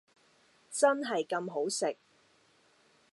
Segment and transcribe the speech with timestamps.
[0.71, 1.95] 真係咁好食？